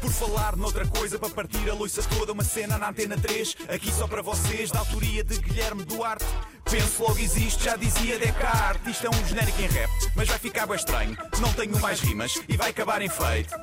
Por 0.00 0.10
falar 0.12 0.56
noutra 0.56 0.86
coisa, 0.86 1.18
para 1.18 1.30
partir 1.30 1.68
a 1.68 1.74
loiça 1.74 2.02
toda, 2.02 2.32
uma 2.32 2.44
cena 2.44 2.78
na 2.78 2.90
antena 2.90 3.16
3, 3.16 3.56
aqui 3.68 3.90
só 3.90 4.06
para 4.06 4.22
vocês, 4.22 4.70
da 4.70 4.78
autoria 4.78 5.24
de 5.24 5.36
Guilherme 5.38 5.84
Duarte. 5.84 6.24
Penso 6.70 7.02
logo 7.02 7.18
existe, 7.18 7.64
já 7.64 7.76
dizia 7.76 8.18
Descartes. 8.18 8.92
Isto 8.92 9.06
é 9.06 9.10
um 9.10 9.26
genérico 9.26 9.60
em 9.62 9.66
rap, 9.66 9.90
mas 10.14 10.28
vai 10.28 10.38
ficar 10.38 10.66
bem 10.66 10.76
estranho. 10.76 11.16
Não 11.40 11.52
tenho 11.54 11.78
mais 11.80 12.00
rimas 12.00 12.40
e 12.48 12.56
vai 12.56 12.70
acabar 12.70 13.02
em 13.02 13.08
feito. 13.08 13.54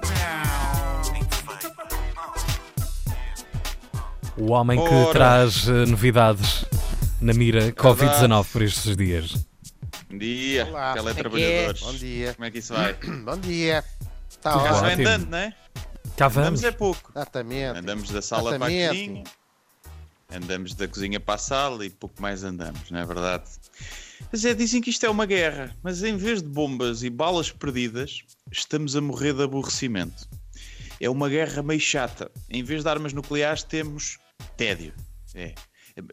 O 4.35 4.51
homem 4.51 4.83
que 4.83 4.93
Ora. 4.93 5.13
traz 5.13 5.67
eh, 5.67 5.85
novidades 5.85 6.65
na 7.21 7.33
mira 7.33 7.71
Covid-19 7.71 8.45
por 8.51 8.61
estes 8.63 8.97
dias. 8.97 9.45
Bom 10.09 10.17
dia, 10.17 10.65
Olá. 10.65 10.93
teletrabalhadores. 10.93 11.81
Bom 11.81 11.93
dia. 11.93 12.33
Como 12.33 12.45
é 12.45 12.51
que 12.51 12.57
isso 12.59 12.73
vai? 12.73 12.93
Bom 13.23 13.37
dia. 13.37 13.83
Já 14.43 14.55
ótimo. 14.55 14.79
vai 14.81 14.93
ótimo. 14.93 15.07
andando, 15.09 15.29
não 15.29 15.37
é? 15.37 15.55
Cá 16.15 16.27
Andamos 16.27 16.61
vamos. 16.61 16.63
é 16.63 16.71
pouco. 16.71 17.11
Exatamente. 17.15 17.79
Andamos 17.79 18.09
da 18.11 18.21
sala 18.21 18.57
para 18.57 18.67
a 18.67 18.71
Exatamente. 18.71 19.07
cozinha, 19.07 19.23
andamos 20.31 20.73
da 20.75 20.87
cozinha 20.87 21.19
para 21.19 21.35
a 21.35 21.37
sala 21.37 21.85
e 21.85 21.89
pouco 21.89 22.21
mais 22.21 22.43
andamos, 22.43 22.89
não 22.91 22.99
é 22.99 23.05
verdade? 23.05 23.49
Mas 24.31 24.45
é, 24.45 24.53
dizem 24.53 24.81
que 24.81 24.89
isto 24.89 25.05
é 25.05 25.09
uma 25.09 25.25
guerra, 25.25 25.75
mas 25.83 26.03
em 26.03 26.15
vez 26.15 26.41
de 26.41 26.47
bombas 26.47 27.03
e 27.03 27.09
balas 27.09 27.51
perdidas, 27.51 28.23
estamos 28.51 28.95
a 28.95 29.01
morrer 29.01 29.33
de 29.33 29.43
aborrecimento. 29.43 30.27
É 30.99 31.09
uma 31.09 31.27
guerra 31.27 31.61
meio 31.61 31.79
chata. 31.79 32.31
Em 32.49 32.63
vez 32.63 32.83
de 32.83 32.89
armas 32.89 33.11
nucleares, 33.11 33.63
temos 33.63 34.17
tédio. 34.55 34.93
É. 35.35 35.53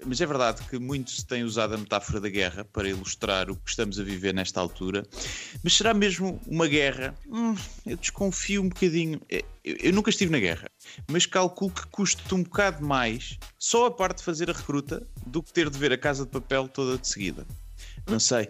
Mas 0.05 0.21
é 0.21 0.27
verdade 0.27 0.63
que 0.69 0.79
muito 0.79 1.11
se 1.11 1.25
tem 1.25 1.43
usado 1.43 1.75
a 1.75 1.79
metáfora 1.79 2.21
da 2.21 2.29
guerra 2.29 2.65
para 2.65 2.89
ilustrar 2.89 3.51
o 3.51 3.57
que 3.57 3.71
estamos 3.71 3.99
a 3.99 4.03
viver 4.03 4.35
nesta 4.35 4.61
altura. 4.61 5.07
Mas 5.63 5.75
será 5.75 5.95
mesmo 5.95 6.41
uma 6.47 6.67
guerra? 6.67 7.15
Hum, 7.27 7.55
eu 7.87 7.97
desconfio 7.97 8.63
um 8.63 8.69
bocadinho. 8.69 9.21
É, 9.31 9.43
Eu, 9.65 9.93
nunca 9.93 10.11
estive 10.11 10.31
na 10.31 10.39
guerra, 10.39 10.69
mas 11.09 11.27
calculo 11.27 11.71
que 11.71 11.87
custa 11.87 12.35
um 12.35 12.43
bocado 12.43 12.85
mais 12.85 13.39
só 13.59 13.87
a 13.87 13.91
parte 13.91 14.19
de 14.19 14.25
fazer 14.25 14.51
a 14.51 14.53
recruta 14.53 15.07
do 15.27 15.43
que 15.43 15.53
ter 15.53 15.71
de 15.71 15.79
ver 15.79 15.93
a 15.93 15.99
casa 15.99 16.25
de 16.25 16.31
papel 16.31 16.69
toda 16.69 16.99
de 16.99 17.09
seguida. 17.09 17.47
Não 18.07 18.21
sei. 18.21 18.49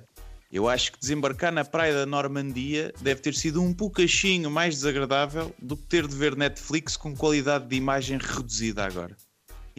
Eu 0.52 0.68
acho 0.68 0.90
que 0.90 0.98
desembarcar 0.98 1.52
na 1.52 1.64
praia 1.64 1.94
da 1.94 2.06
Normandia 2.06 2.92
deve 3.00 3.20
ter 3.20 3.34
sido 3.34 3.62
um 3.62 3.72
poucachinho 3.72 4.50
mais 4.50 4.74
desagradável 4.74 5.54
do 5.62 5.76
que 5.76 5.84
ter 5.84 6.08
de 6.08 6.16
ver 6.16 6.34
Netflix 6.34 6.96
com 6.96 7.14
qualidade 7.14 7.68
de 7.68 7.76
imagem 7.76 8.18
reduzida 8.18 8.84
agora. 8.84 9.16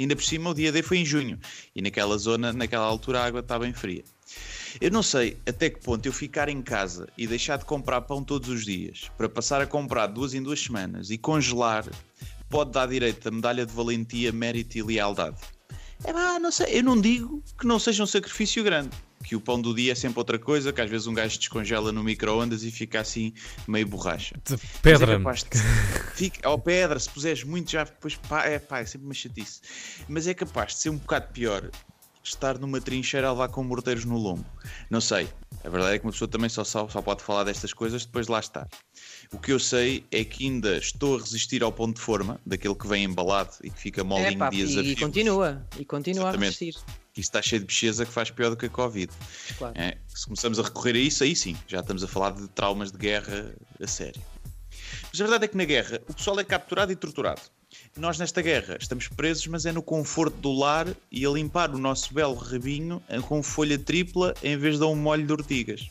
Ainda 0.01 0.15
por 0.15 0.23
cima, 0.23 0.49
o 0.49 0.53
dia 0.53 0.71
D 0.71 0.81
foi 0.81 0.97
em 0.97 1.05
junho 1.05 1.39
e 1.75 1.81
naquela 1.81 2.17
zona, 2.17 2.51
naquela 2.51 2.85
altura, 2.85 3.19
a 3.19 3.25
água 3.25 3.39
está 3.41 3.59
bem 3.59 3.71
fria. 3.71 4.03
Eu 4.79 4.89
não 4.89 5.03
sei 5.03 5.37
até 5.45 5.69
que 5.69 5.79
ponto 5.79 6.05
eu 6.05 6.13
ficar 6.13 6.49
em 6.49 6.61
casa 6.61 7.07
e 7.17 7.27
deixar 7.27 7.57
de 7.57 7.65
comprar 7.65 8.01
pão 8.01 8.23
todos 8.23 8.49
os 8.49 8.65
dias 8.65 9.11
para 9.15 9.29
passar 9.29 9.61
a 9.61 9.67
comprar 9.67 10.07
duas 10.07 10.33
em 10.33 10.41
duas 10.41 10.59
semanas 10.59 11.11
e 11.11 11.17
congelar 11.17 11.85
pode 12.49 12.71
dar 12.71 12.87
direito 12.87 13.27
a 13.27 13.31
medalha 13.31 13.65
de 13.65 13.73
valentia, 13.73 14.31
mérito 14.31 14.77
e 14.77 14.81
lealdade. 14.81 15.37
É 16.03 16.13
pá, 16.13 16.39
não 16.39 16.51
sei, 16.51 16.79
eu 16.79 16.83
não 16.83 16.99
digo 16.99 17.43
que 17.59 17.65
não 17.65 17.79
seja 17.79 18.03
um 18.03 18.07
sacrifício 18.07 18.63
grande. 18.63 18.89
Que 19.23 19.35
o 19.35 19.41
pão 19.41 19.61
do 19.61 19.73
dia 19.73 19.91
é 19.91 19.95
sempre 19.95 20.17
outra 20.17 20.39
coisa, 20.39 20.73
que 20.73 20.81
às 20.81 20.89
vezes 20.89 21.05
um 21.05 21.13
gajo 21.13 21.37
descongela 21.37 21.91
no 21.91 22.03
micro-ondas 22.03 22.63
e 22.63 22.71
fica 22.71 22.99
assim 22.99 23.33
meio 23.67 23.87
borracha. 23.87 24.35
De 24.43 24.53
Mas 24.53 24.61
pedra. 24.81 25.13
É 25.13 25.17
capaz 25.17 25.43
de... 25.43 25.49
Fica... 26.15 26.49
Ou 26.49 26.57
pedra, 26.57 26.99
se 26.99 27.09
puseres 27.09 27.43
muito 27.43 27.69
já 27.69 27.83
depois 27.83 28.15
pá, 28.15 28.45
é 28.45 28.57
pá, 28.57 28.79
é 28.79 28.85
sempre 28.85 29.05
uma 29.05 29.13
chatice. 29.13 29.61
Mas 30.07 30.25
é 30.25 30.33
capaz 30.33 30.73
de 30.73 30.79
ser 30.79 30.89
um 30.89 30.97
bocado 30.97 31.27
pior 31.31 31.69
estar 32.23 32.57
numa 32.57 32.79
trincheira 32.79 33.27
a 33.27 33.31
levar 33.31 33.49
com 33.49 33.63
morteiros 33.63 34.05
no 34.05 34.17
lombo. 34.17 34.45
Não 34.89 35.01
sei. 35.01 35.29
A 35.63 35.69
verdade 35.69 35.95
é 35.95 35.99
que 35.99 36.05
uma 36.05 36.11
pessoa 36.11 36.27
também 36.27 36.49
só, 36.49 36.63
só, 36.63 36.87
só 36.87 37.01
pode 37.01 37.23
falar 37.23 37.43
destas 37.43 37.73
coisas 37.73 38.05
depois 38.05 38.25
de 38.25 38.31
lá 38.31 38.39
estar. 38.39 38.67
O 39.33 39.39
que 39.39 39.53
eu 39.53 39.59
sei 39.59 40.03
é 40.11 40.25
que 40.25 40.43
ainda 40.45 40.77
estou 40.77 41.15
a 41.15 41.19
resistir 41.19 41.63
ao 41.63 41.71
ponto 41.71 41.95
de 41.95 42.01
forma, 42.01 42.39
daquele 42.45 42.75
que 42.75 42.85
vem 42.85 43.05
embalado 43.05 43.51
e 43.63 43.69
que 43.69 43.79
fica 43.79 44.03
molinho 44.03 44.31
Epá, 44.31 44.49
dias 44.49 44.75
a 44.75 44.81
e, 44.81 44.91
e 44.91 44.95
fio. 44.95 45.05
continua, 45.05 45.67
e 45.79 45.85
continua 45.85 46.25
a 46.25 46.29
Exatamente. 46.31 46.59
resistir. 46.59 46.83
Que 47.13 47.21
isso 47.21 47.29
está 47.29 47.41
cheio 47.41 47.61
de 47.61 47.67
bicheza 47.67 48.05
que 48.05 48.11
faz 48.11 48.29
pior 48.29 48.49
do 48.49 48.57
que 48.57 48.65
a 48.65 48.69
Covid. 48.69 49.11
Claro. 49.57 49.73
É, 49.77 49.97
se 50.07 50.25
começamos 50.25 50.59
a 50.59 50.63
recorrer 50.63 50.95
a 50.95 50.99
isso, 50.99 51.23
aí 51.23 51.33
sim, 51.33 51.55
já 51.65 51.79
estamos 51.79 52.03
a 52.03 52.09
falar 52.09 52.31
de 52.31 52.45
traumas 52.49 52.91
de 52.91 52.97
guerra 52.97 53.55
a 53.81 53.87
sério. 53.87 54.21
Mas 55.09 55.21
a 55.21 55.23
verdade 55.23 55.45
é 55.45 55.47
que 55.47 55.57
na 55.57 55.65
guerra 55.65 56.01
o 56.09 56.13
pessoal 56.13 56.37
é 56.37 56.43
capturado 56.43 56.91
e 56.91 56.95
torturado. 56.95 57.41
Nós 57.95 58.19
nesta 58.19 58.41
guerra 58.41 58.77
estamos 58.79 59.07
presos, 59.07 59.47
mas 59.47 59.65
é 59.65 59.71
no 59.71 59.81
conforto 59.81 60.35
do 60.37 60.51
lar 60.51 60.87
e 61.09 61.25
a 61.25 61.29
limpar 61.29 61.73
o 61.73 61.77
nosso 61.77 62.13
belo 62.13 62.35
rabinho 62.35 63.01
com 63.27 63.41
folha 63.41 63.79
tripla 63.79 64.33
em 64.43 64.57
vez 64.57 64.77
de 64.77 64.83
um 64.83 64.95
molho 64.95 65.25
de 65.25 65.31
ortigas. 65.31 65.89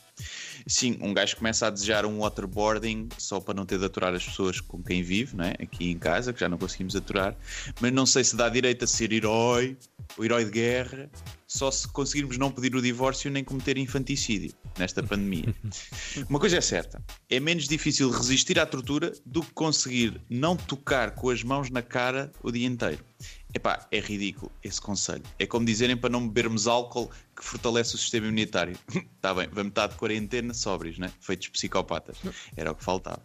Sim, 0.67 0.99
um 1.01 1.13
gajo 1.13 1.37
começa 1.37 1.67
a 1.67 1.71
desejar 1.71 2.05
um 2.05 2.21
waterboarding 2.21 3.09
só 3.19 3.41
para 3.41 3.55
não 3.55 3.67
ter 3.67 3.79
de 3.79 3.85
aturar 3.85 4.15
as 4.15 4.25
pessoas 4.25 4.61
com 4.61 4.83
quem 4.83 5.03
vive, 5.03 5.37
não 5.37 5.45
é? 5.45 5.55
aqui 5.61 5.91
em 5.91 5.99
casa, 5.99 6.33
que 6.33 6.41
já 6.41 6.49
não 6.49 6.59
conseguimos 6.59 6.95
aturar, 6.97 7.37
mas 7.81 7.93
não 7.93 8.07
sei 8.07 8.25
se 8.25 8.37
dá 8.37 8.49
direito 8.49 8.85
a 8.85 8.87
ser 8.87 9.13
herói, 9.13 9.77
o 10.17 10.25
herói 10.25 10.45
de 10.45 10.51
guerra, 10.51 11.11
só 11.47 11.71
se 11.71 11.89
conseguirmos 11.89 12.39
não 12.39 12.51
pedir 12.51 12.75
o 12.77 12.83
divórcio 12.83 13.31
nem 13.31 13.43
cometer 13.43 13.77
infanticídio 13.77 14.53
nesta 14.79 15.03
pandemia. 15.03 15.55
Uma 16.29 16.39
coisa 16.39 16.59
é 16.59 16.61
certa: 16.61 17.03
é 17.29 17.41
menos 17.41 17.67
difícil 17.67 18.11
resistir 18.11 18.59
à 18.59 18.67
tortura 18.67 19.13
do 19.27 19.43
que 19.43 19.53
conseguir 19.53 20.21
não 20.29 20.57
tocar 20.57 21.13
com 21.13 21.31
as 21.31 21.43
mãos 21.43 21.71
na 21.71 21.83
cara 21.83 22.31
o 22.43 22.51
dia 22.51 22.67
inteiro. 22.67 23.05
Epá, 23.53 23.87
é 23.91 23.99
ridículo 23.99 24.51
esse 24.63 24.81
conselho. 24.81 25.25
É 25.39 25.47
como 25.47 25.67
dizerem 25.67 25.97
para 25.97 26.11
não 26.11 26.27
bebermos 26.27 26.69
álcool 26.69 27.11
que 27.35 27.45
fortalece 27.45 27.95
o 27.95 27.99
sistema 27.99 28.27
imunitário. 28.27 28.79
Está 29.17 29.33
bem, 29.35 29.49
vamos 29.51 29.71
estar 29.71 29.89
de 29.89 29.97
quarentena 29.97 30.55
sóbrios, 30.55 30.99
né? 30.99 31.11
Feitos 31.21 31.49
psicopatas. 31.49 32.17
Era 32.57 32.71
o 32.71 32.75
que 32.75 32.85
faltava. 32.85 33.23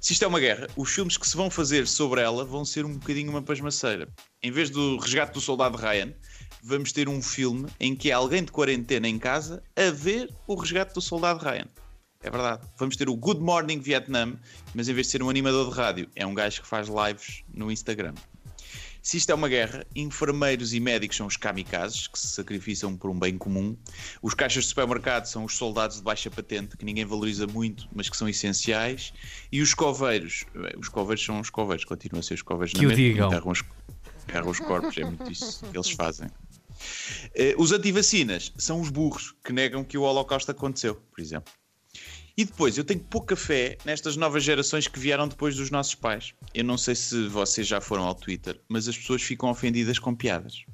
Se 0.00 0.12
isto 0.12 0.24
é 0.24 0.28
uma 0.28 0.40
guerra, 0.40 0.66
os 0.76 0.90
filmes 0.90 1.16
que 1.16 1.28
se 1.28 1.36
vão 1.36 1.48
fazer 1.48 1.86
sobre 1.86 2.20
ela 2.20 2.44
vão 2.44 2.64
ser 2.64 2.84
um 2.84 2.94
bocadinho 2.94 3.30
uma 3.30 3.42
pasmaceira. 3.42 4.08
Em 4.42 4.50
vez 4.50 4.68
do 4.68 4.96
resgate 4.98 5.32
do 5.32 5.40
soldado 5.40 5.76
Ryan, 5.76 6.12
vamos 6.62 6.92
ter 6.92 7.08
um 7.08 7.22
filme 7.22 7.68
em 7.78 7.94
que 7.94 8.10
há 8.10 8.16
alguém 8.16 8.42
de 8.42 8.50
quarentena 8.50 9.08
em 9.08 9.18
casa 9.18 9.62
a 9.76 9.90
ver 9.90 10.28
o 10.46 10.56
resgate 10.56 10.94
do 10.94 11.00
soldado 11.00 11.38
Ryan. 11.44 11.68
É 12.20 12.30
verdade. 12.30 12.66
Vamos 12.78 12.96
ter 12.96 13.08
o 13.08 13.16
Good 13.16 13.40
Morning 13.40 13.80
Vietnam, 13.80 14.38
mas 14.74 14.88
em 14.88 14.94
vez 14.94 15.06
de 15.08 15.12
ser 15.12 15.22
um 15.22 15.30
animador 15.30 15.70
de 15.70 15.76
rádio, 15.76 16.08
é 16.14 16.24
um 16.24 16.34
gajo 16.34 16.62
que 16.62 16.68
faz 16.68 16.88
lives 16.88 17.44
no 17.52 17.70
Instagram. 17.70 18.14
Se 19.02 19.16
isto 19.16 19.30
é 19.30 19.34
uma 19.34 19.48
guerra, 19.48 19.84
enfermeiros 19.96 20.72
e 20.72 20.78
médicos 20.78 21.16
são 21.16 21.26
os 21.26 21.36
kamikazes, 21.36 22.06
que 22.06 22.16
se 22.18 22.28
sacrificam 22.28 22.96
por 22.96 23.10
um 23.10 23.18
bem 23.18 23.36
comum. 23.36 23.76
Os 24.22 24.32
caixas 24.32 24.62
de 24.62 24.68
supermercado 24.68 25.24
são 25.26 25.44
os 25.44 25.56
soldados 25.56 25.96
de 25.96 26.02
baixa 26.04 26.30
patente, 26.30 26.76
que 26.76 26.84
ninguém 26.84 27.04
valoriza 27.04 27.46
muito, 27.48 27.88
mas 27.92 28.08
que 28.08 28.16
são 28.16 28.28
essenciais. 28.28 29.12
E 29.50 29.60
os 29.60 29.74
coveiros, 29.74 30.44
os 30.78 30.88
coveiros 30.88 31.24
são 31.24 31.40
os 31.40 31.50
coveiros, 31.50 31.84
continuam 31.84 32.20
a 32.20 32.22
ser 32.22 32.34
os 32.34 32.42
coveiros 32.42 32.72
Que 32.72 32.78
na 32.82 32.84
o 32.84 32.88
mesma, 32.90 33.04
digam. 33.04 33.26
enterram 33.26 33.50
os, 33.50 33.62
enterram 34.22 34.48
os 34.48 34.60
corpos, 34.60 34.96
é 34.96 35.04
muito 35.04 35.32
isso 35.32 35.64
que 35.68 35.76
eles 35.76 35.90
fazem. 35.90 36.28
Eh, 37.34 37.54
Os 37.58 37.72
antivacinas 37.72 38.52
são 38.56 38.80
os 38.80 38.88
burros 38.88 39.34
que 39.44 39.52
negam 39.52 39.82
que 39.84 39.98
o 39.98 40.02
Holocausto 40.02 40.50
aconteceu, 40.52 40.94
por 40.94 41.20
exemplo. 41.20 41.52
E 42.36 42.44
depois, 42.44 42.78
eu 42.78 42.84
tenho 42.84 43.00
pouca 43.00 43.36
fé 43.36 43.76
nestas 43.84 44.16
novas 44.16 44.42
gerações 44.42 44.88
que 44.88 44.98
vieram 44.98 45.28
depois 45.28 45.54
dos 45.54 45.70
nossos 45.70 45.94
pais. 45.94 46.32
Eu 46.54 46.64
não 46.64 46.78
sei 46.78 46.94
se 46.94 47.28
vocês 47.28 47.66
já 47.66 47.80
foram 47.80 48.04
ao 48.04 48.14
Twitter, 48.14 48.58
mas 48.68 48.88
as 48.88 48.96
pessoas 48.96 49.22
ficam 49.22 49.50
ofendidas 49.50 49.98
com 49.98 50.14
piadas. 50.14 50.64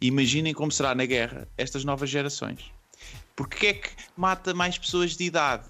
Imaginem 0.00 0.54
como 0.54 0.70
será 0.70 0.94
na 0.94 1.04
guerra 1.04 1.48
estas 1.56 1.84
novas 1.84 2.08
gerações. 2.08 2.70
Porque 3.34 3.66
é 3.66 3.74
que 3.74 3.90
mata 4.16 4.54
mais 4.54 4.78
pessoas 4.78 5.16
de 5.16 5.24
idade? 5.24 5.64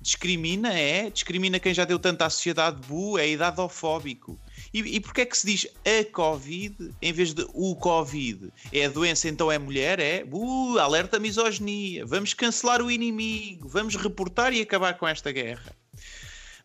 Discrimina, 0.00 0.72
é? 0.72 1.10
Discrimina 1.10 1.58
quem 1.58 1.74
já 1.74 1.84
deu 1.84 1.98
tanto 1.98 2.22
à 2.22 2.30
sociedade 2.30 2.78
bu, 2.86 3.18
é 3.18 3.28
idadofóbico. 3.28 4.38
E, 4.74 4.96
e 4.96 5.00
porquê 5.00 5.20
é 5.20 5.26
que 5.26 5.38
se 5.38 5.46
diz 5.46 5.68
a 5.86 6.04
Covid 6.12 6.90
em 7.00 7.12
vez 7.12 7.32
de 7.32 7.46
o 7.54 7.76
Covid? 7.76 8.52
É 8.72 8.86
a 8.86 8.88
doença, 8.88 9.28
então 9.28 9.50
é 9.50 9.56
mulher? 9.56 10.00
É? 10.00 10.26
Uh, 10.28 10.78
alerta 10.80 11.20
misoginia. 11.20 12.04
Vamos 12.04 12.34
cancelar 12.34 12.82
o 12.82 12.90
inimigo. 12.90 13.68
Vamos 13.68 13.94
reportar 13.94 14.52
e 14.52 14.60
acabar 14.60 14.98
com 14.98 15.06
esta 15.06 15.30
guerra. 15.30 15.76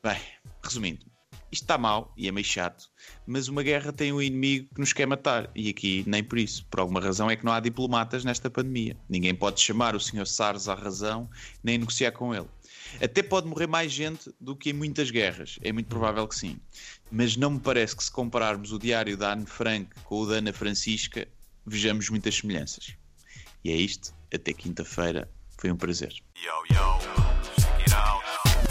Bem, 0.02 0.20
resumindo, 0.64 1.06
isto 1.52 1.64
está 1.64 1.78
mal 1.78 2.14
e 2.16 2.28
é 2.28 2.32
meio 2.32 2.46
chato, 2.46 2.90
mas 3.26 3.48
uma 3.48 3.64
guerra 3.64 3.92
tem 3.92 4.14
um 4.14 4.22
inimigo 4.22 4.70
que 4.74 4.80
nos 4.80 4.94
quer 4.94 5.06
matar. 5.08 5.50
E 5.56 5.70
aqui 5.70 6.04
nem 6.06 6.24
por 6.24 6.38
isso. 6.38 6.66
Por 6.66 6.80
alguma 6.80 7.00
razão 7.00 7.30
é 7.30 7.36
que 7.36 7.46
não 7.46 7.52
há 7.52 7.60
diplomatas 7.60 8.24
nesta 8.24 8.50
pandemia. 8.50 8.96
Ninguém 9.10 9.34
pode 9.34 9.60
chamar 9.60 9.96
o 9.96 10.00
Sr. 10.00 10.28
SARS 10.28 10.68
à 10.68 10.76
razão 10.76 11.30
nem 11.64 11.78
negociar 11.78 12.12
com 12.12 12.34
ele. 12.34 12.48
Até 13.02 13.22
pode 13.22 13.48
morrer 13.48 13.68
mais 13.68 13.92
gente 13.92 14.32
do 14.40 14.56
que 14.56 14.72
em 14.72 14.74
muitas 14.74 15.12
guerras. 15.12 15.58
É 15.62 15.72
muito 15.72 15.88
provável 15.88 16.28
que 16.28 16.36
sim. 16.36 16.60
Mas 17.12 17.36
não 17.36 17.52
me 17.52 17.60
parece 17.60 17.96
que 17.96 18.04
se 18.04 18.12
compararmos 18.12 18.72
o 18.72 18.80
diário 18.80 19.18
da 19.18 19.34
Anne 19.34 19.46
Frank 19.46 19.90
com 20.04 20.22
o 20.22 20.26
da 20.26 20.36
Ana 20.36 20.54
Francisca, 20.54 21.28
vejamos 21.66 22.10
muitas 22.10 22.36
semelhanças. 22.36 22.96
E 23.64 23.72
é 23.72 23.76
isto. 23.76 24.14
Até 24.34 24.54
quinta-feira. 24.54 25.30
Foi 25.58 25.72
um 25.72 25.76
prazer. 25.76 26.14
Por 26.34 27.29